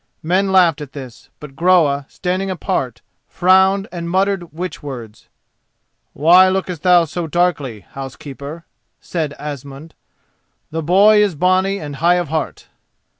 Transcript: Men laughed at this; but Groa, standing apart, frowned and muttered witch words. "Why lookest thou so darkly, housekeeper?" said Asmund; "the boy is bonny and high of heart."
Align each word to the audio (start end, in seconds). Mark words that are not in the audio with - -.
Men 0.23 0.51
laughed 0.51 0.81
at 0.81 0.93
this; 0.93 1.29
but 1.39 1.55
Groa, 1.55 2.07
standing 2.09 2.49
apart, 2.49 3.03
frowned 3.27 3.87
and 3.91 4.09
muttered 4.09 4.51
witch 4.51 4.81
words. 4.81 5.29
"Why 6.13 6.49
lookest 6.49 6.81
thou 6.81 7.05
so 7.05 7.27
darkly, 7.27 7.81
housekeeper?" 7.81 8.65
said 8.99 9.35
Asmund; 9.37 9.93
"the 10.71 10.81
boy 10.81 11.21
is 11.21 11.35
bonny 11.35 11.77
and 11.77 11.97
high 11.97 12.15
of 12.15 12.29
heart." 12.29 12.67